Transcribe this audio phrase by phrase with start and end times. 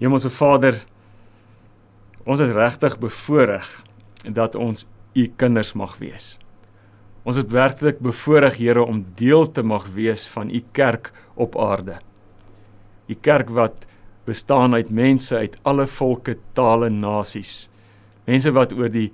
[0.00, 0.78] Hemelse Vader,
[2.24, 3.66] ons is regtig bevoorreg
[4.32, 6.38] dat ons u kinders mag wees.
[7.28, 11.98] Ons is werklik bevoorreg Here om deel te mag wees van u kerk op aarde.
[13.12, 13.84] U kerk wat
[14.24, 17.68] bestaan uit mense uit alle volke, tale, nasies.
[18.24, 19.10] Mense wat oor die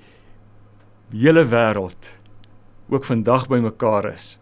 [1.10, 2.14] hele wêreld
[2.86, 4.36] ook vandag bymekaar is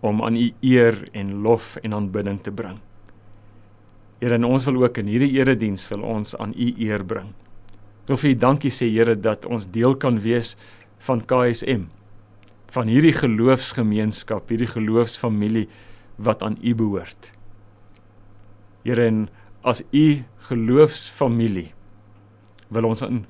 [0.00, 2.78] om aan u eer en lof en aanbidding te bring.
[4.18, 7.30] Here, en ons wil ook in hierdie erediens wil ons aan U eer bring.
[8.08, 10.56] Wil vir U dankie sê Here dat ons deel kan wees
[11.06, 11.86] van KSM.
[12.74, 15.68] Van hierdie geloofsgemeenskap, hierdie geloofsfamilie
[16.18, 17.32] wat aan U behoort.
[18.82, 19.28] Here, en
[19.62, 20.06] as U
[20.50, 21.70] geloofsfamilie
[22.74, 23.26] wil ons in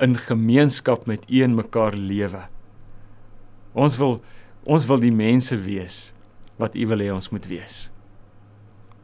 [0.00, 2.46] in gemeenskap met U en mekaar lewe.
[3.76, 4.22] Ons wil
[4.64, 6.14] ons wil die mense wees
[6.60, 7.90] wat U wil hê ons moet wees.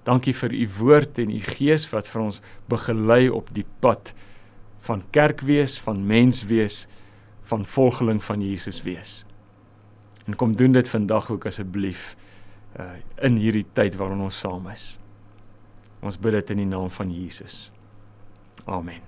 [0.07, 4.13] Dankie vir u woord en u gees wat vir ons begelei op die pad
[4.87, 6.85] van kerk wees, van mens wees,
[7.51, 9.25] van volgeling van Jesus wees.
[10.27, 12.15] En kom doen dit vandag ook asseblief
[12.79, 12.93] uh
[13.25, 14.99] in hierdie tyd waarin ons saam is.
[16.05, 17.71] Ons bid dit in die naam van Jesus.
[18.67, 19.01] Amen.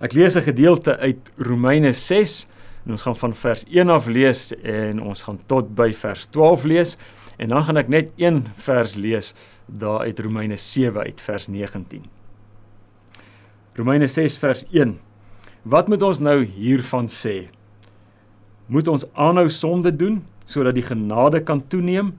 [0.00, 2.46] Ek lees 'n gedeelte uit Romeine 6
[2.84, 6.64] en ons gaan van vers 1 af lees en ons gaan tot by vers 12
[6.64, 6.96] lees.
[7.42, 9.32] En dan gaan ek net een vers lees
[9.66, 12.04] daar uit Romeine 7 uit vers 19.
[13.74, 14.92] Romeine 6 vers 1.
[15.66, 17.48] Wat moet ons nou hiervan sê?
[18.70, 22.12] Moet ons aanhou sonde doen sodat die genade kan toeneem?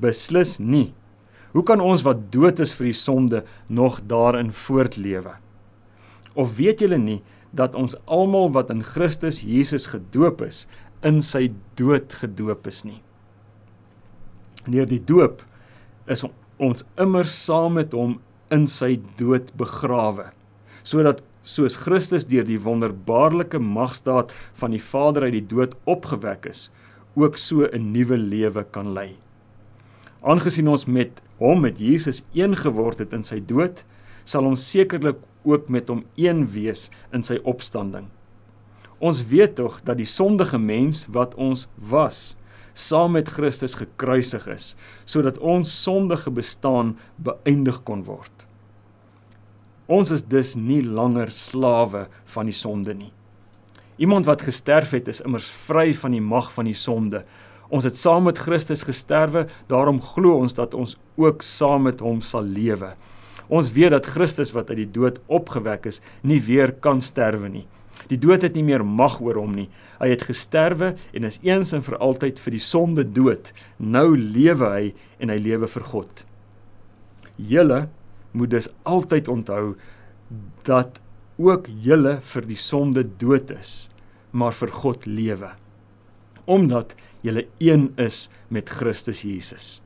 [0.00, 0.94] Beslis nie.
[1.52, 5.34] Hoe kan ons wat dood is vir die sonde nog daarin voortlewe?
[6.32, 7.18] Of weet julle nie
[7.52, 10.64] dat ons almal wat in Christus Jesus gedoop is,
[11.04, 13.02] in sy dood gedoop is nie?
[14.72, 15.42] Deur die doop
[16.06, 16.24] is
[16.58, 18.18] ons immer saam met hom
[18.54, 20.30] in sy dood begrawe
[20.82, 26.68] sodat soos Christus deur die wonderbaarlike magstaat van die Vader uit die dood opgewek is
[27.16, 29.16] ook so 'n nuwe lewe kan lei.
[30.22, 33.84] Aangesien ons met hom met Jesus een geword het in sy dood,
[34.24, 38.06] sal ons sekerlik ook met hom een wees in sy opstanding.
[38.98, 42.36] Ons weet tog dat die sondige mens wat ons was,
[42.78, 44.72] saam met Christus gekruisig is
[45.04, 48.46] sodat ons sondige bestaan beëindig kon word.
[49.88, 53.12] Ons is dus nie langer slawe van die sonde nie.
[53.98, 57.24] Iemand wat gesterf het is immers vry van die mag van die sonde.
[57.68, 62.20] Ons het saam met Christus gesterwe, daarom glo ons dat ons ook saam met hom
[62.24, 62.92] sal lewe.
[63.48, 67.66] Ons weet dat Christus wat uit die dood opgewek is, nie weer kan sterwe nie.
[68.06, 69.66] Die dood het nie meer mag oor hom nie.
[69.98, 73.52] Hy het gesterwe en is eens en vir altyd vir die sonde dood.
[73.78, 76.24] Nou lewe hy en hy lewe vir God.
[77.36, 77.88] Julle
[78.38, 79.74] moet dus altyd onthou
[80.68, 81.02] dat
[81.38, 83.88] ook julle vir die sonde dood is,
[84.30, 85.52] maar vir God lewe.
[86.48, 89.78] Omdat julle een is met Christus Jesus.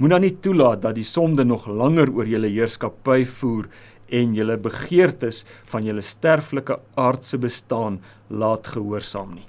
[0.00, 3.68] Moet dan nie toelaat dat die sonde nog langer oor julle heerskappy voer
[4.10, 9.46] en julle begeertes van julle sterflike aardse bestaan laat gehoorsaam nie.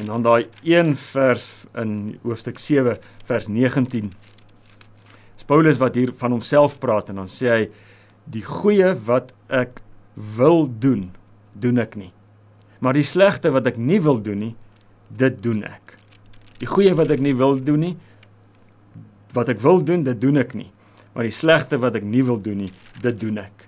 [0.00, 1.46] En dan daai een vers
[1.78, 4.10] in hoofstuk 7 vers 19.
[5.34, 7.62] Dis Paulus wat hier van homself praat en dan sê hy
[8.24, 9.82] die goeie wat ek
[10.36, 11.10] wil doen,
[11.52, 12.10] doen ek nie.
[12.82, 14.54] Maar die slegte wat ek nie wil doen nie,
[15.14, 15.94] dit doen ek.
[16.58, 17.94] Die goeie wat ek nie wil doen nie,
[19.34, 20.70] wat ek wil doen, dit doen ek nie.
[21.14, 23.63] Maar die slegte wat ek nie wil doen nie, dit doen ek.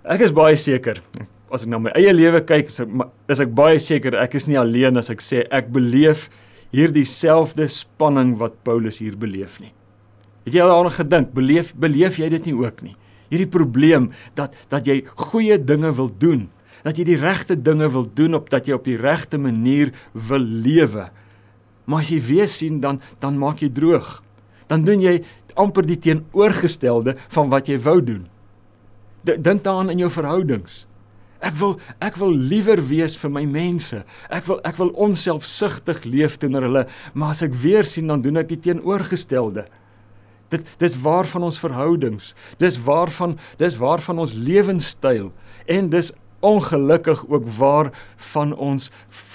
[0.00, 1.02] Ek is baie seker
[1.50, 2.92] as ek na my eie lewe kyk, is ek,
[3.34, 6.28] is ek baie seker ek is nie alleen as ek sê ek beleef
[6.72, 9.72] hierdie selfde spanning wat Paulus hier beleef nie.
[10.46, 11.34] Het jy al daaraan gedink?
[11.36, 12.94] Beleef beleef jy dit nie ook nie?
[13.34, 16.48] Hierdie probleem dat dat jy goeie dinge wil doen,
[16.86, 20.40] dat jy die regte dinge wil doen op dat jy op die regte manier wil
[20.40, 21.10] lewe.
[21.84, 24.20] Maar as jy weer sien dan dan maak jy droog.
[24.70, 25.18] Dan doen jy
[25.58, 28.30] amper die teenoorgestelde van wat jy wou doen.
[29.24, 30.86] Dink daaraan in jou verhoudings.
[31.40, 34.02] Ek wil ek wil liewer wees vir my mense.
[34.28, 38.42] Ek wil ek wil onselfsugtig leef teenoor hulle, maar as ek weer sien dan doen
[38.42, 39.64] ek die teenoorgestelde.
[40.52, 42.34] Dit dis waar van ons verhoudings.
[42.60, 45.30] Dis waar van dis waar van ons lewenstyl
[45.70, 46.12] en dis
[46.44, 47.90] ongelukkig ook waar
[48.32, 48.88] van ons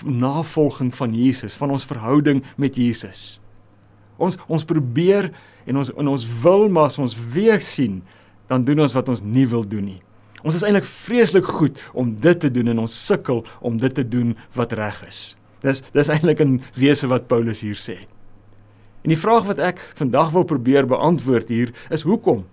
[0.05, 3.39] navolging van Jesus, van ons verhouding met Jesus.
[4.17, 5.31] Ons ons probeer
[5.65, 8.03] en ons en ons wil maar as ons weer sien
[8.47, 10.01] dan doen ons wat ons nie wil doen nie.
[10.45, 14.05] Ons is eintlik vreeslik goed om dit te doen en ons sukkel om dit te
[14.05, 15.35] doen wat reg is.
[15.65, 17.97] Dis dis eintlik 'n wese wat Paulus hier sê.
[19.03, 22.45] En die vraag wat ek vandag wil probeer beantwoord hier is hoekom?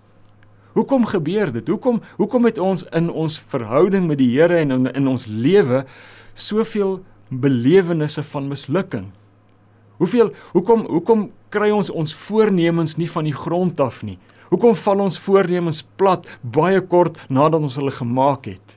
[0.73, 1.69] Hoekom gebeur dit?
[1.69, 5.85] Hoekom hoekom het ons in ons verhouding met die Here en in, in ons lewe
[6.35, 9.11] soveel belewennisse van mislukking?
[9.97, 14.19] Hoeveel hoekom hoekom kry ons ons voornemens nie van die grond af nie?
[14.53, 18.75] Hoekom val ons voornemens plat baie kort nadat ons hulle gemaak het?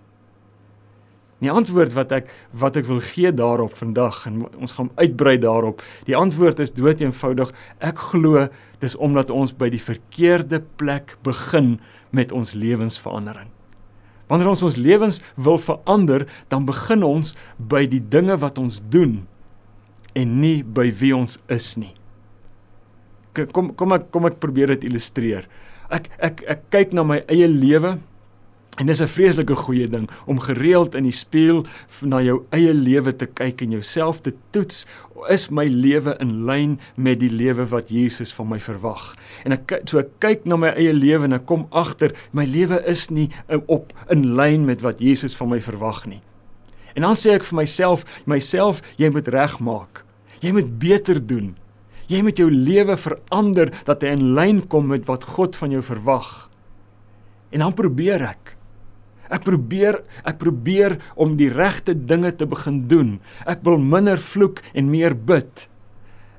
[1.44, 5.83] Die antwoord wat ek wat ek wil gee daarop vandag en ons gaan uitbrei daarop.
[6.07, 7.51] Die antwoord is dood eenvoudig.
[7.83, 8.45] Ek glo
[8.80, 11.75] dis omdat ons by die verkeerde plek begin
[12.16, 13.51] met ons lewensverandering.
[14.31, 19.25] Wanneer ons ons lewens wil verander, dan begin ons by die dinge wat ons doen
[20.16, 21.94] en nie by wie ons is nie.
[23.52, 25.48] Kom kom ek kom ek probeer dit illustreer.
[25.90, 27.98] Ek ek ek kyk na my eie lewe
[28.76, 31.66] En dis 'n vreeslike goeie ding om gereeld in die spieël
[32.02, 34.86] na jou eie lewe te kyk en jouself te toets,
[35.30, 39.16] is my lewe in lyn met die lewe wat Jesus van my verwag?
[39.46, 42.84] En ek so ek kyk na my eie lewe en ek kom agter my lewe
[42.86, 43.30] is nie
[43.68, 46.22] op in lyn met wat Jesus van my verwag nie.
[46.96, 50.04] En dan sê ek vir myself, myself, jy moet regmaak.
[50.42, 51.56] Jy moet beter doen.
[52.12, 55.81] Jy moet jou lewe verander dat hy in lyn kom met wat God van jou
[55.86, 56.50] verwag.
[57.50, 58.56] En dan probeer ek
[59.25, 63.16] Ek probeer ek probeer om die regte dinge te begin doen.
[63.50, 65.66] Ek wil minder vloek en meer bid.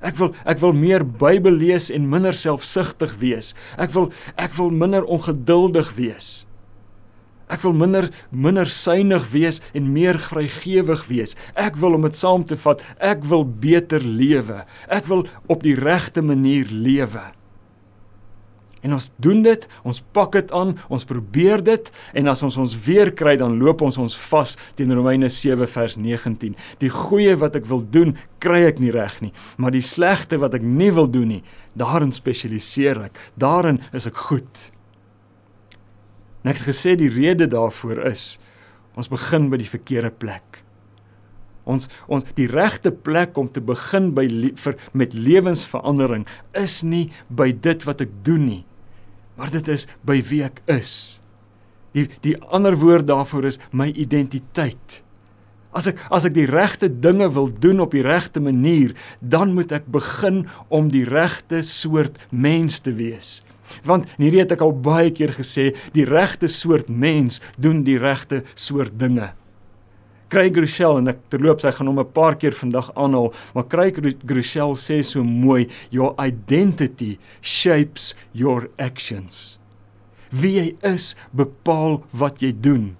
[0.07, 3.55] Ek wil ek wil meer Bybel lees en minder selfsugtig wees.
[3.81, 6.47] Ek wil ek wil minder ongeduldig wees.
[7.47, 11.37] Ek wil minder minder suiwig wees en meer vrygewig wees.
[11.55, 14.65] Ek wil om dit saam te vat, ek wil beter lewe.
[14.91, 17.23] Ek wil op die regte manier lewe.
[18.87, 21.89] En ons doen dit, ons pak dit aan, ons probeer dit
[22.21, 25.97] en as ons ons weer kry dan loop ons ons vas teen Romeine 7 vers
[25.99, 26.55] 19.
[26.83, 30.55] Die goeie wat ek wil doen, kry ek nie reg nie, maar die slegte wat
[30.59, 31.43] ek nie wil doen nie,
[31.75, 33.19] daarin spesialiseer ek.
[33.35, 34.69] Daarin is ek goed.
[36.47, 38.37] En ek het gesê die rede daarvoor is
[38.97, 40.63] ons begin by die verkeerde plek.
[41.67, 44.29] Ons ons die regte plek om te begin by
[44.63, 48.63] vir met lewensverandering is nie by dit wat ek doen nie
[49.37, 51.21] maar dit is by wie ek is.
[51.97, 55.03] Die die ander woord daarvoor is my identiteit.
[55.77, 59.75] As ek as ek die regte dinge wil doen op die regte manier, dan moet
[59.77, 63.43] ek begin om die regte soort mens te wees.
[63.85, 68.43] Want hierdie het ek al baie keer gesê, die regte soort mens doen die regte
[68.55, 69.33] soort dinge.
[70.29, 73.95] Craig Rochelle en ek terloops hy gaan hom 'n paar keer vandag aanhaal, maar Craig
[74.27, 79.59] Rochelle sê so mooi, your identity shapes your actions.
[80.31, 82.97] Wie jy is bepaal wat jy doen.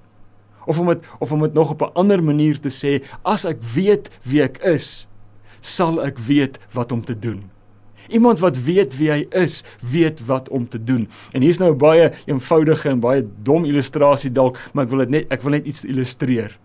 [0.67, 3.59] Of om dit of om dit nog op 'n ander manier te sê, as ek
[3.75, 5.09] weet wie ek is,
[5.61, 7.51] sal ek weet wat om te doen.
[8.09, 11.09] Iemand wat weet wie hy is, weet wat om te doen.
[11.33, 15.11] En hier's nou 'n baie eenvoudige en baie dom illustrasie dalk, maar ek wil dit
[15.11, 16.59] net ek wil net iets illustreer.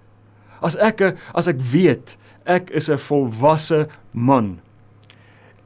[0.61, 4.59] As ek as ek weet ek is 'n volwasse man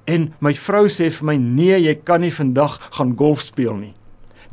[0.07, 3.94] en my vrou sê vir my nee, jy kan nie vandag gaan golf speel nie.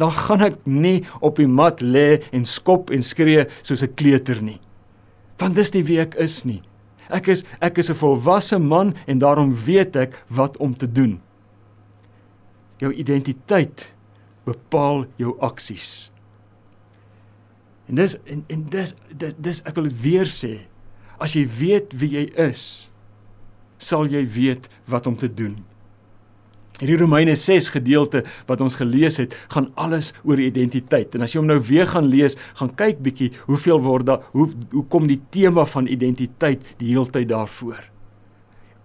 [0.01, 4.41] Dan gaan ek nie op die mat lê en skop en skree soos 'n kleuter
[4.43, 4.61] nie.
[5.39, 6.63] Want dis nie wie ek is nie.
[7.13, 11.21] Ek is ek is 'n volwasse man en daarom weet ek wat om te doen.
[12.79, 13.93] Jou identiteit
[14.45, 16.11] bepaal jou aksies.
[17.87, 20.67] En dis en en dis dis, dis ek wil dit weer sê.
[21.19, 22.91] As jy weet wie jy is,
[23.79, 25.65] sal jy weet wat om te doen.
[26.83, 31.15] Hierdie Romeine 6 gedeelte wat ons gelees het, gaan alles oor identiteit.
[31.15, 34.49] En as jy hom nou weer gaan lees, gaan kyk bietjie hoeveel word daar hoe
[34.73, 37.87] hoe kom die tema van identiteit die heeltyd daarvoor.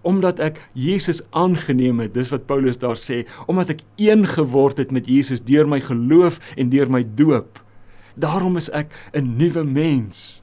[0.06, 4.94] Omdat ek Jesus aangeneem het, dis wat Paulus daar sê, omdat ek een geword het
[4.94, 7.58] met Jesus deur my geloof en deur my doop.
[8.14, 10.38] Daarom is ek 'n nuwe mens.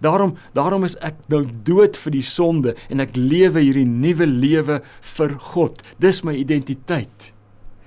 [0.00, 4.82] Daarom daarom is ek nou dood vir die sonde en ek lewe hierdie nuwe lewe
[5.16, 5.82] vir God.
[5.98, 7.32] Dis my identiteit.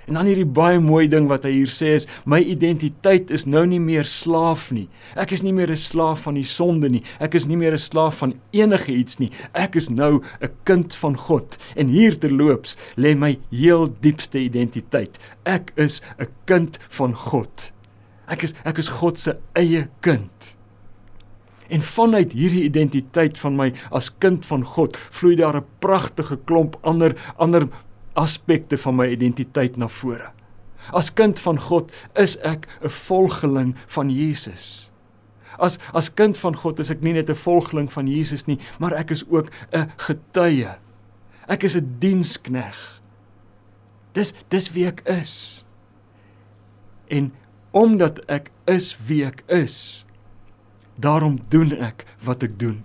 [0.09, 3.61] En dan hierdie baie mooi ding wat hy hier sê is my identiteit is nou
[3.69, 4.87] nie meer slaaf nie.
[5.13, 7.03] Ek is nie meer 'n slaaf van die sonde nie.
[7.19, 9.29] Ek is nie meer 'n slaaf van enige iets nie.
[9.53, 11.57] Ek is nou 'n kind van God.
[11.75, 15.19] En hier terloops lê my heel diepste identiteit.
[15.45, 17.71] Ek is 'n kind van God.
[18.27, 20.58] Ek is ek is God se eie kind.
[21.69, 26.77] En vanuit hierdie identiteit van my as kind van God, vloei daar 'n pragtige klomp
[26.81, 27.67] ander ander
[28.13, 30.31] aspekte van my identiteit na vore.
[30.91, 34.91] As kind van God is ek 'n volgeling van Jesus.
[35.57, 38.93] As as kind van God is ek nie net 'n volgeling van Jesus nie, maar
[38.93, 40.77] ek is ook 'n getuie.
[41.47, 43.01] Ek is 'n dienskneg.
[44.13, 45.65] Dis dis wie ek is.
[47.07, 47.33] En
[47.71, 50.05] omdat ek is wie ek is.
[50.99, 52.83] Daarom doen ek wat ek doen.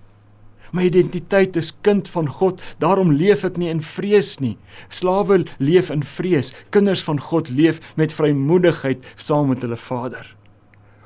[0.75, 4.57] My identiteit is kind van God, daarom leef ek nie in vrees nie.
[4.91, 10.27] Slawe leef in vrees, kinders van God leef met vrymoedigheid saam met hulle Vader.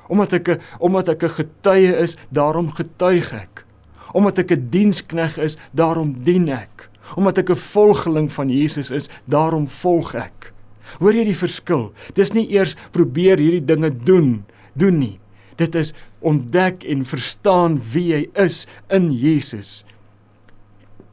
[0.09, 0.49] Omdat ek
[0.79, 3.65] omdat ek 'n getuie is, daarom getuig ek.
[4.13, 6.89] Omdat ek 'n dienskneg is, daarom dien ek.
[7.15, 10.53] Omdat ek 'n volgeling van Jesus is, daarom volg ek.
[10.97, 11.93] Hoor jy die verskil?
[12.15, 15.19] Dis nie eers probeer hierdie dinge doen, doen nie.
[15.59, 15.91] Dit is
[16.23, 19.83] ontdek en verstaan wie jy is in Jesus.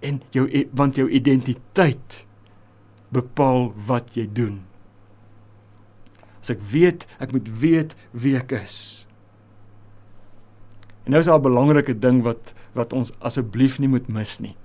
[0.07, 2.23] En jou want jou identiteit
[3.15, 4.61] bepaal wat jy doen.
[6.43, 9.07] As ek weet, ek moet weet wie ek is.
[11.07, 14.57] En nou is daar 'n belangrike ding wat wat ons asseblief nie moet mis nie.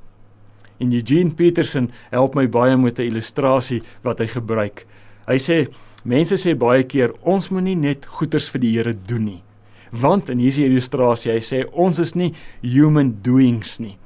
[0.79, 4.85] En Eugene Peterson help my baie met 'n illustrasie wat hy gebruik.
[5.27, 5.73] Hy sê
[6.03, 9.43] mense sê baie keer ons moet nie net goeders vir die Here doen nie.
[9.91, 11.33] Want en hier is die illustrasie.
[11.36, 12.31] Hy sê ons is nie
[12.63, 13.98] human doings nie.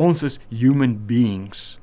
[0.00, 1.76] Ons is human beings.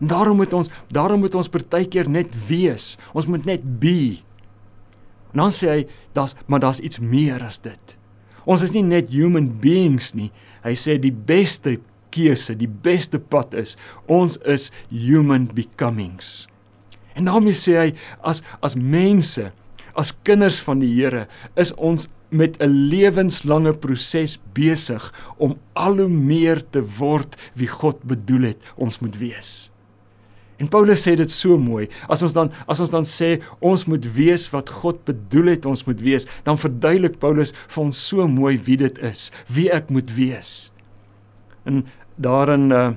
[0.00, 2.96] En daarom moet ons daarom moet ons partykeer net wees.
[3.12, 4.22] Ons moet net be.
[5.32, 5.82] En dan sê hy
[6.16, 7.96] daar's maar daar's iets meer as dit.
[8.48, 10.32] Ons is nie net human beings nie.
[10.64, 11.76] Hy sê die beste
[12.12, 13.76] keuse, die beste pad is
[14.10, 16.48] ons is human becomings.
[17.14, 17.88] En daarmee sê hy
[18.26, 19.50] as as mense,
[19.94, 26.08] as kinders van die Here, is ons met 'n lewenslange proses besig om al hoe
[26.08, 29.70] meer te word wie God bedoel het ons moet wees.
[30.62, 31.88] En Paulus sê dit so mooi.
[32.08, 35.84] As ons dan as ons dan sê ons moet wees wat God bedoel het ons
[35.88, 40.12] moet wees, dan verduidelik Paulus vir ons so mooi wie dit is, wie ek moet
[40.14, 40.72] wees.
[41.66, 41.82] En
[42.16, 42.92] daarin uh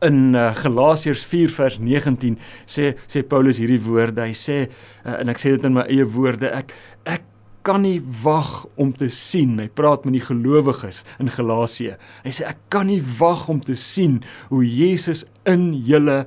[0.00, 4.24] in uh, Galasiërs 4 vers 19 sê sê Paulus hierdie woorde.
[4.24, 6.72] Hy sê uh, en ek sê dit in my eie woorde, ek
[7.04, 7.26] ek
[7.70, 9.54] kan nie wag om te sien.
[9.60, 11.94] Hy praat met die gelowiges in Galasië.
[12.24, 16.24] Hy sê ek kan nie wag om te sien hoe Jesus in julle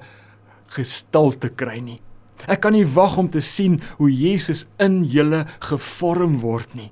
[0.72, 2.00] gestalte kry nie.
[2.48, 6.92] Ek kan nie wag om te sien hoe Jesus in julle gevorm word nie.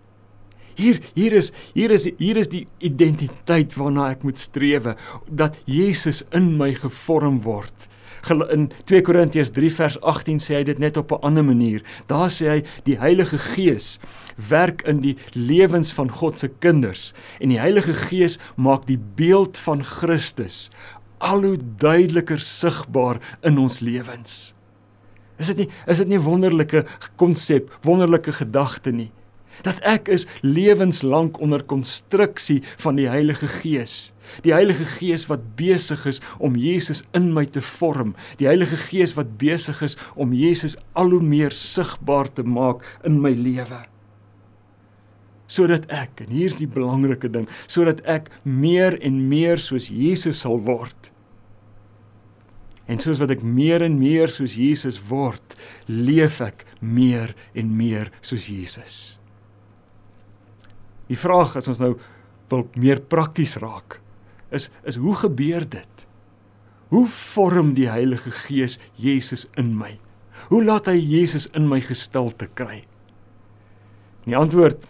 [0.76, 6.26] Hier hier is hier is hier is die identiteit waarna ek moet strewe dat Jesus
[6.36, 7.88] in my gevorm word
[8.30, 11.82] in 2 Korintiërs 3 vers 18 sê hy dit net op 'n ander manier.
[12.08, 14.00] Daar sê hy die Heilige Gees
[14.36, 19.58] werk in die lewens van God se kinders en die Heilige Gees maak die beeld
[19.58, 20.70] van Christus
[21.18, 24.54] al hoe duideliker sigbaar in ons lewens.
[25.38, 26.86] Is dit nie is dit nie wonderlike
[27.16, 29.12] konsep, wonderlike gedagte nie?
[29.66, 34.12] Dat ek is lewenslank onder konstruksie van die Heilige Gees.
[34.46, 39.16] Die Heilige Gees wat besig is om Jesus in my te vorm, die Heilige Gees
[39.18, 43.84] wat besig is om Jesus al hoe meer sigbaar te maak in my lewe.
[45.52, 50.62] Sodat ek, en hier's die belangrike ding, sodat ek meer en meer soos Jesus sal
[50.64, 51.12] word.
[52.88, 58.12] En soos wat ek meer en meer soos Jesus word, leef ek meer en meer
[58.24, 59.21] soos Jesus.
[61.12, 61.96] Die vraag as ons nou
[62.52, 64.00] wil meer prakties raak
[64.52, 66.06] is is hoe gebeur dit?
[66.92, 69.94] Hoe vorm die Heilige Gees Jesus in my?
[70.50, 72.82] Hoe laat hy Jesus in my gestalte kry?
[74.28, 74.84] Die antwoord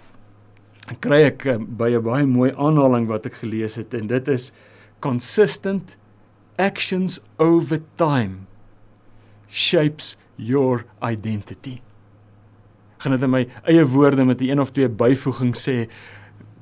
[1.01, 4.51] kry ek eh, by 'n baie mooi aanhaling wat ek gelees het en dit is
[4.99, 5.95] consistent
[6.57, 8.47] actions over time
[9.47, 11.81] shapes your identity
[13.01, 15.89] gaan dit in my eie woorde met 'n een of twee byvoegings sê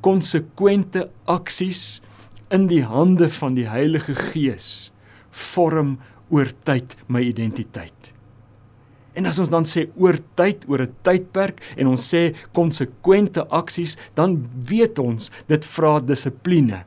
[0.01, 2.01] konsekwente aksies
[2.49, 4.91] in die hande van die Heilige Gees
[5.29, 5.97] vorm
[6.29, 8.13] oor tyd my identiteit.
[9.13, 13.97] En as ons dan sê oor tyd, oor 'n tydperk en ons sê konsekwente aksies,
[14.13, 16.85] dan weet ons dit vra dissipline.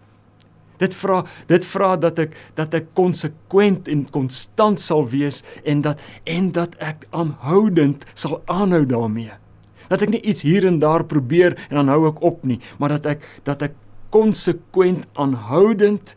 [0.78, 6.00] Dit vra dit vra dat ek dat ek konsekwent en konstant sal wees en dat
[6.24, 9.41] en dat ek aanhoudend sal aanhou daarmee
[9.88, 12.96] dat ek nie iets hier en daar probeer en dan hou ek op nie, maar
[12.98, 13.78] dat ek dat ek
[14.12, 16.14] konsekwent aanhoudend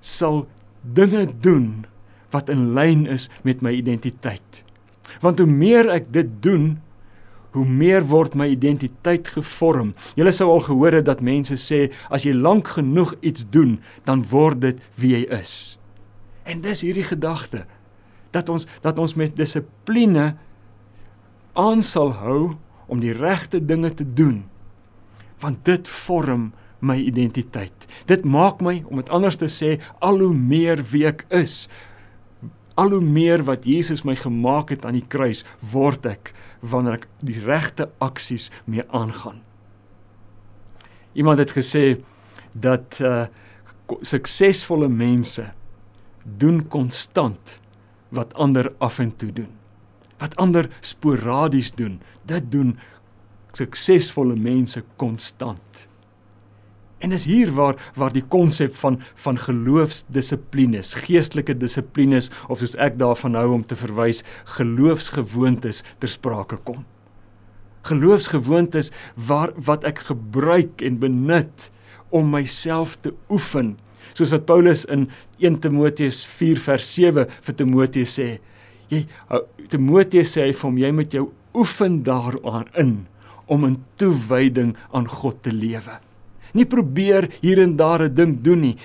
[0.00, 0.44] sal
[0.94, 1.84] dinge doen
[2.34, 4.62] wat in lyn is met my identiteit.
[5.22, 6.74] Want hoe meer ek dit doen,
[7.54, 9.92] hoe meer word my identiteit gevorm.
[10.18, 14.24] Julle sou al gehoor het dat mense sê as jy lank genoeg iets doen, dan
[14.30, 15.54] word dit wie jy is.
[16.44, 17.64] En dis hierdie gedagte
[18.34, 20.32] dat ons dat ons met dissipline
[21.54, 24.44] aan sal hou om die regte dinge te doen
[25.42, 26.52] want dit vorm
[26.84, 27.86] my identiteit.
[28.08, 29.74] Dit maak my om dit anders te sê
[30.04, 31.66] al hoe meer wie ek is.
[32.74, 37.04] al hoe meer wat Jesus my gemaak het aan die kruis, word ek wanneer ek
[37.22, 39.40] die regte aksies mee aangaan.
[41.14, 42.02] Iemand het gesê
[42.52, 43.26] dat uh
[44.00, 45.44] suksesvolle mense
[46.24, 47.58] doen konstant
[48.16, 49.50] wat ander af en toe doen.
[50.22, 52.76] Wat ander sporadies doen, dit doen
[53.54, 55.88] suksesvolle mense konstant.
[57.04, 62.96] En dis hier waar waar die konsep van van geloofsdissiplines, geestelike dissiplines of soos ek
[62.98, 64.22] daarvan hou om te verwys,
[64.56, 66.84] geloofsgewoontes ter sprake kom.
[67.84, 68.90] Geloofsgewoontes
[69.28, 71.68] waar wat ek gebruik en benut
[72.14, 73.74] om myself te oefen,
[74.14, 75.10] soos wat Paulus in
[75.42, 78.28] 1 Timoteus 4 vers 7 vir Timoteus sê.
[78.92, 79.04] Jy
[79.72, 82.94] Timoteus sê hy vir hom jy moet jou oefen daaraan in
[83.46, 85.98] om in toewyding aan God te lewe.
[86.54, 88.76] Nie probeer hier en daar 'n ding doen nie.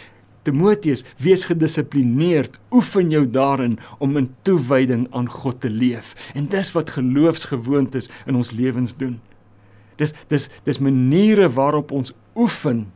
[0.43, 6.15] Timoteus, wees gedissiplineerd, oefen jou daarin om in toewyding aan God te leef.
[6.33, 9.19] En dis wat geloofsgewoontes in ons lewens doen.
[9.97, 12.91] Dis dis dis maniere waarop ons oefen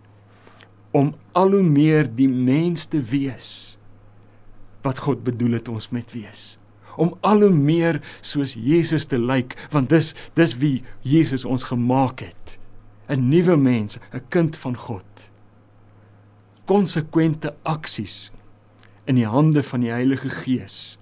[0.92, 3.78] om al hoe meer die mens te wees
[4.82, 6.58] wat God bedoel het ons met wees
[6.98, 12.20] om al hoe meer soos Jesus te lyk want dis dis wie Jesus ons gemaak
[12.20, 12.60] het
[13.08, 15.32] 'n nuwe mens, 'n kind van God.
[16.66, 18.32] Konsekwente aksies
[19.06, 20.98] in die hande van die Heilige Gees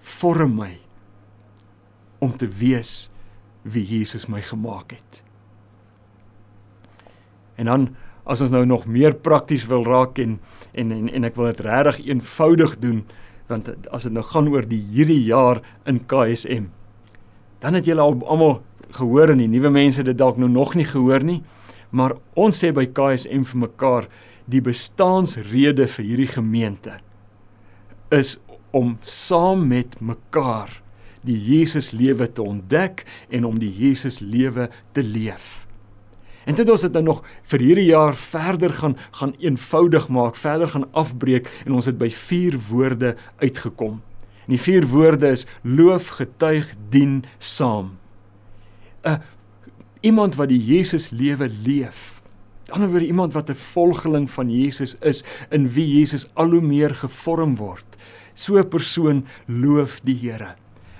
[0.00, 0.78] vorm my
[2.18, 3.10] om te wees
[3.62, 5.22] wie Jesus my gemaak het.
[7.54, 10.40] En dan as ons nou nog meer prakties wil raak en
[10.72, 13.06] en en, en ek wil dit regtig eenvoudig doen
[13.48, 16.68] want as dit nou gaan oor die hierdie jaar in KSM
[17.62, 18.58] dan het julle al almal
[18.96, 21.42] gehoor en die nuwe mense dit dalk nou nog nie gehoor nie.
[21.90, 24.08] Maar ons sê by KSM vir mekaar
[24.48, 26.98] die bestaansrede vir hierdie gemeente
[28.14, 28.38] is
[28.72, 30.70] om saam met mekaar
[31.26, 35.67] die Jesus lewe te ontdek en om die Jesus lewe te leef.
[36.48, 37.18] En dit ons het nou nog
[37.52, 42.08] vir hierdie jaar verder gaan gaan eenvoudig maak, verder gaan afbreek en ons het by
[42.08, 43.98] vier woorde uitgekom.
[44.46, 47.98] En die vier woorde is loof, getuig, dien, saam.
[49.04, 49.20] 'n
[50.00, 52.22] iemand wat die Jesus lewe leef.
[52.68, 57.56] Anderswoorde iemand wat 'n volgeling van Jesus is in wie Jesus al hoe meer gevorm
[57.56, 57.96] word.
[58.34, 60.56] So 'n persoon loof die Here.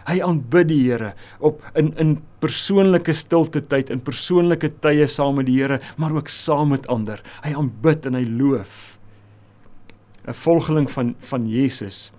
[0.08, 1.12] Hy aanbid die Here
[1.44, 6.30] op in in persoonlike stilte tyd, in persoonlike tye saam met die Here, maar ook
[6.32, 7.20] saam met ander.
[7.44, 8.98] Hy aanbid en hy loof.
[10.28, 12.12] 'n Volgeling van van Jesus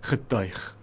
[0.00, 0.76] getuig.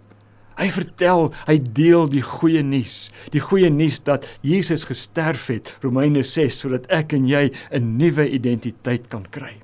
[0.54, 6.22] Hy vertel, hy deel die goeie nuus, die goeie nuus dat Jesus gesterf het, Romeine
[6.22, 9.58] 6, sodat ek en jy 'n nuwe identiteit kan kry.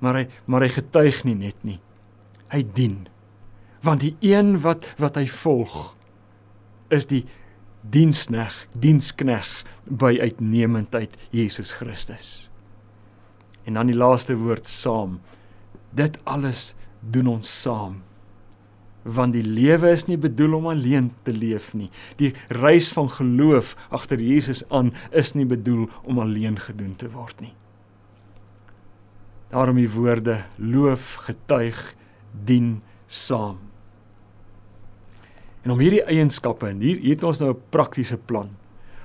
[0.00, 1.80] Maar hy maar hy getuig nie net nie.
[2.50, 3.06] Hy dien.
[3.82, 5.94] Want die een wat wat hy volg
[6.88, 7.24] is die
[7.82, 9.48] dienskneg, dienskneg
[9.84, 12.50] by uitnemendheid Jesus Christus.
[13.64, 15.20] En dan die laaste woord saam.
[15.90, 18.02] Dit alles doen ons saam
[19.08, 21.88] want die lewe is nie bedoel om alleen te leef nie.
[22.20, 27.40] Die reis van geloof agter Jesus aan is nie bedoel om alleen gedoen te word
[27.40, 27.54] nie.
[29.48, 31.78] Daarom die woorde loof, getuig,
[32.44, 33.56] dien saam.
[35.68, 38.48] En om hierdie eienskappe en hier, hier het ons nou 'n praktiese plan.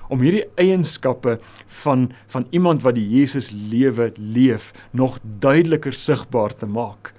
[0.08, 1.40] Om hierdie eienskappe
[1.84, 7.14] van van iemand wat die Jesus lewe leef nog duideliker sigbaar te maak.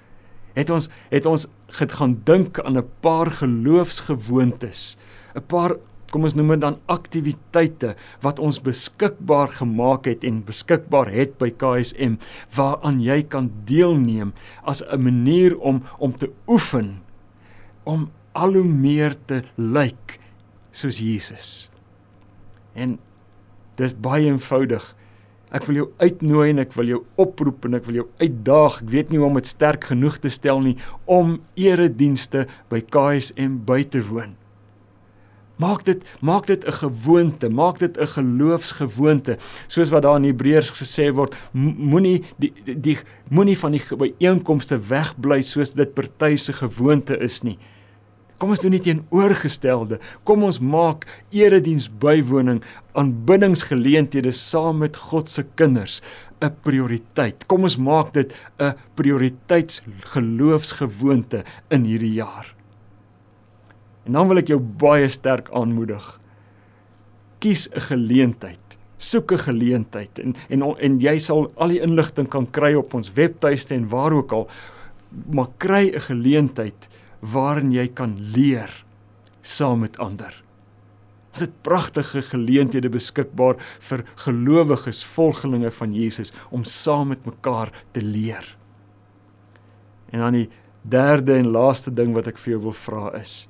[0.55, 4.97] Het ons het ons gaan dink aan 'n paar geloofsgewoontes,
[5.35, 5.75] 'n paar
[6.09, 11.51] kom ons noem dit dan aktiwiteite wat ons beskikbaar gemaak het en beskikbaar het by
[11.51, 12.17] KSM
[12.55, 17.03] waaraan jy kan deelneem as 'n manier om om te oefen
[17.83, 20.19] om al hoe meer te lyk
[20.75, 21.69] soos Jesus.
[22.75, 22.97] En
[23.79, 24.83] dis baie eenvoudig.
[25.55, 28.81] Ek wil jou uitnooi en ek wil jou oproep en ek wil jou uitdaag.
[28.83, 30.75] Ek weet nie hoe om dit sterk genoeg te stel nie
[31.07, 34.35] om eredienste by KSM by te woon.
[35.61, 39.37] Maak dit maak dit 'n gewoonte, maak dit 'n geloofsgewoonte.
[39.67, 42.97] Soos wat daar in Hebreërs gesê word, moenie die die, die
[43.29, 47.57] moenie van die byeenkomste wegbly soos dit party se gewoonte is nie.
[48.37, 49.99] Kom ons doen nie teenoorgestelde.
[50.27, 52.59] Kom ons maak erediens bywoning,
[52.99, 56.01] aanbiddingsgeleenthede saam met God se kinders
[56.41, 57.45] 'n prioriteit.
[57.47, 62.55] Kom ons maak dit 'n prioriteitsgeloofsgewoonte in hierdie jaar.
[64.05, 66.19] En dan wil ek jou baie sterk aanmoedig.
[67.39, 68.77] Kies 'n geleentheid.
[68.97, 73.13] Soek 'n geleentheid en en en jy sal al die inligting kan kry op ons
[73.13, 74.47] webtuiste en waar ook al.
[75.31, 76.87] Maar kry 'n geleentheid
[77.31, 78.71] waarin jy kan leer
[79.41, 80.33] saam met ander.
[81.35, 83.57] Ons het pragtige geleenthede beskikbaar
[83.89, 88.45] vir gelowiges, volgelinge van Jesus om saam met mekaar te leer.
[90.13, 90.49] En dan die
[90.81, 93.49] derde en laaste ding wat ek vir jou wil vra is: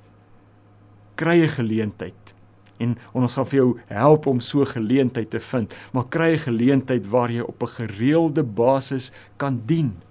[1.16, 2.34] kry 'n geleentheid
[2.80, 6.48] en ons sal vir jou help om so 'n geleentheid te vind, maar kry 'n
[6.48, 10.02] geleentheid waar jy op 'n gereelde basis kan dien.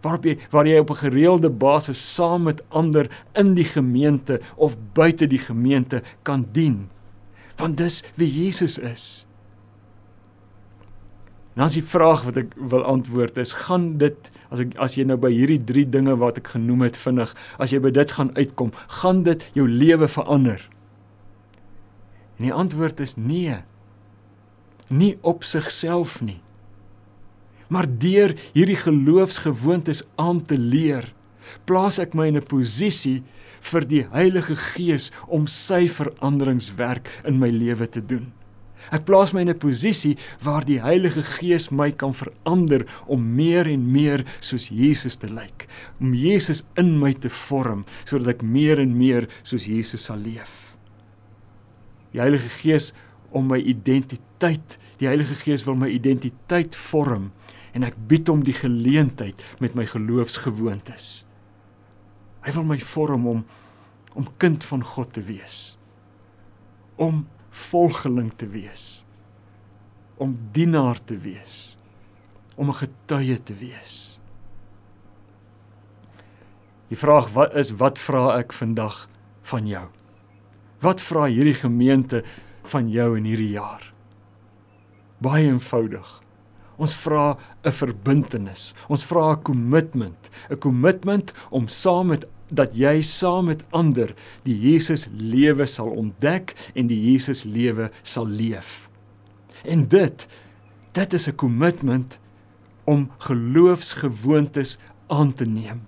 [0.00, 4.76] Waarop jy waar jy op 'n gereelde basis saam met ander in die gemeente of
[4.92, 6.88] buite die gemeente kan dien.
[7.56, 9.26] Want dis wie Jesus is.
[11.54, 15.04] Nou as die vraag wat ek wil antwoord is, gaan dit as ek as jy
[15.04, 18.30] nou by hierdie 3 dinge wat ek genoem het vinnig, as jy by dit gaan
[18.36, 18.70] uitkom,
[19.02, 20.62] gaan dit jou lewe verander?
[22.38, 23.58] En die antwoord is nee.
[24.88, 26.40] Nie op sigself nie.
[27.70, 31.06] Maar deur hierdie geloofsgewoontes aan te leer,
[31.66, 33.22] plaas ek my in 'n posisie
[33.60, 38.32] vir die Heilige Gees om sy veranderingswerk in my lewe te doen.
[38.90, 43.66] Ek plaas my in 'n posisie waar die Heilige Gees my kan verander om meer
[43.66, 45.68] en meer soos Jesus te lyk,
[46.00, 50.70] om Jesus in my te vorm sodat ek meer en meer soos Jesus sal leef
[52.12, 52.92] die Heilige Gees
[53.30, 54.26] om my identiteit.
[54.40, 57.30] Die Heilige Gees wil my identiteit vorm
[57.72, 61.24] en ek bied hom die geleentheid met my geloofsgewoontes.
[62.44, 63.44] Hy wil my vorm om
[64.18, 65.78] om kind van God te wees.
[66.98, 69.04] Om volgeling te wees.
[70.18, 71.76] Om dienaar te wees.
[72.56, 74.18] Om 'n getuie te wees.
[76.88, 79.08] Die vraag wat is wat vra ek vandag
[79.42, 79.86] van jou?
[80.80, 82.24] Wat vra hierdie gemeente
[82.62, 83.89] van jou in hierdie jaar?
[85.20, 86.22] Baie eenvoudig.
[86.76, 88.74] Ons vra 'n verbintenis.
[88.88, 94.58] Ons vra 'n kommitment, 'n kommitment om saam met dat jy saam met ander die
[94.58, 98.88] Jesus lewe sal ontdek en die Jesus lewe sal leef.
[99.64, 100.26] En dit
[100.92, 102.18] dit is 'n kommitment
[102.84, 104.78] om geloofsgewoontes
[105.08, 105.80] aan te neem.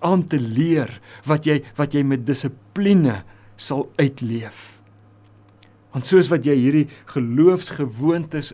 [0.00, 3.24] aan te leer wat jy wat jy met dissipline
[3.56, 4.77] sal uitleef.
[5.94, 8.52] Want soos wat jy hierdie geloofsgewoontes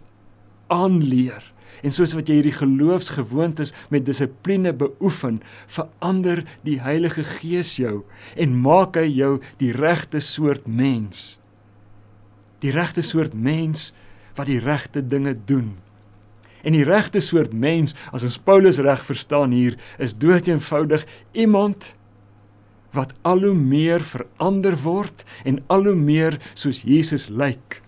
[0.72, 1.50] aanleer
[1.84, 8.04] en soos wat jy hierdie geloofsgewoontes met dissipline beoefen, verander die Heilige Gees jou
[8.40, 11.40] en maak hy jou die regte soort mens.
[12.62, 13.90] Die regte soort mens
[14.38, 15.74] wat die regte dinge doen.
[16.64, 21.04] En die regte soort mens, as ons Paulus reg verstaan hier, is dood eenvoudig
[21.36, 21.92] iemand
[22.94, 27.80] wat al hoe meer verander word en al hoe meer soos Jesus lyk.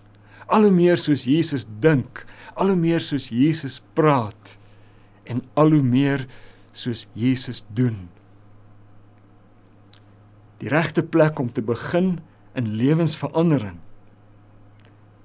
[0.47, 2.23] Al hoe meer soos Jesus dink,
[2.55, 4.55] al hoe meer soos Jesus praat
[5.27, 6.23] en al hoe meer
[6.71, 8.07] soos Jesus doen.
[10.61, 12.17] Die regte plek om te begin
[12.57, 13.77] in lewensverandering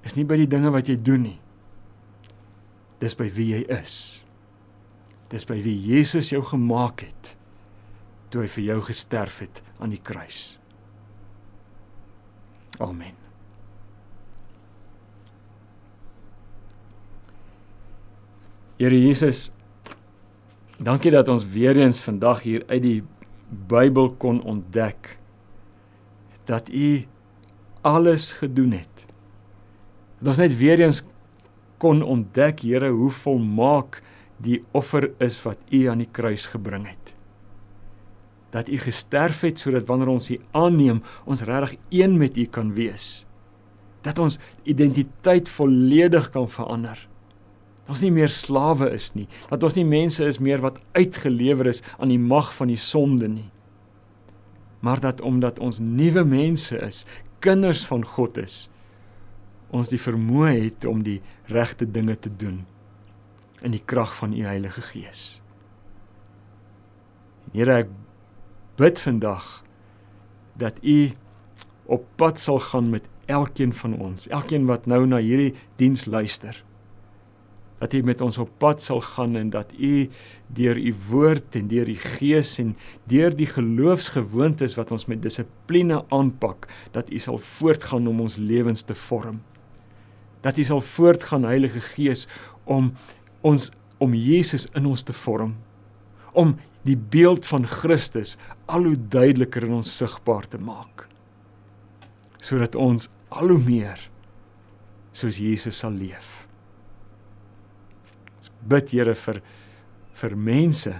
[0.03, 1.39] is nie by die dinge wat jy doen nie.
[2.99, 3.95] Dis by wie jy is.
[5.31, 7.33] Dis by wie Jesus jou gemaak het
[8.33, 10.55] toe hy vir jou gesterf het aan die kruis.
[12.81, 13.13] Amen.
[18.81, 19.45] Here Jesus,
[20.81, 22.99] dankie dat ons weer eens vandag hier uit die
[23.69, 25.13] Bybel kon ontdek
[26.49, 27.05] dat U
[27.85, 29.05] alles gedoen het.
[30.17, 31.03] Dat ons net weer eens
[31.77, 34.01] kon ontdek, Here, hoe volmaak
[34.41, 37.13] die offer is wat U aan die kruis gebring het
[38.53, 42.73] dat u gesterf het sodat wanneer ons u aanneem, ons regtig een met u kan
[42.73, 43.25] wees.
[44.05, 46.99] Dat ons identiteit volledig kan verander.
[47.83, 51.71] Dat ons nie meer slawe is nie, dat ons nie mense is meer wat uitgelewer
[51.73, 53.49] is aan die mag van die sonde nie.
[54.85, 57.03] Maar dat omdat ons nuwe mense is,
[57.43, 58.67] kinders van God is,
[59.73, 62.61] ons die vermoë het om die regte dinge te doen
[63.63, 65.41] in die krag van u Heilige Gees.
[67.53, 67.91] Here ek
[68.75, 69.63] bid vandag
[70.57, 71.11] dat u
[71.85, 76.63] op pad sal gaan met elkeen van ons, elkeen wat nou na hierdie diens luister.
[77.77, 80.09] Dat u met ons op pad sal gaan en dat u
[80.47, 82.75] deur u woord en deur die gees en
[83.11, 88.81] deur die geloofsgewoontes wat ons met dissipline aanpak, dat u sal voortgaan om ons lewens
[88.81, 89.41] te vorm.
[90.41, 92.27] Dat u sal voortgaan Heilige Gees
[92.63, 92.93] om
[93.41, 95.55] ons om Jesus in ons te vorm.
[96.31, 101.07] Om die beeld van Christus al hoe duideliker in ons sigbaar te maak
[102.43, 104.01] sodat ons al hoe meer
[105.15, 106.43] soos Jesus sal leef.
[108.41, 109.39] Ons bid Here vir
[110.19, 110.91] vir mense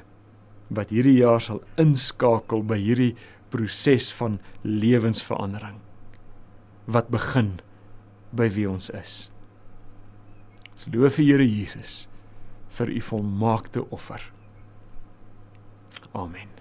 [0.73, 3.13] wat hierdie jaar sal inskakel by hierdie
[3.53, 5.77] proses van lewensverandering
[6.89, 7.57] wat begin
[8.33, 9.29] by wie ons is.
[10.73, 12.07] Ons loof vir Here Jesus
[12.73, 14.32] vir u volmaakte offer.
[16.15, 16.52] Amen.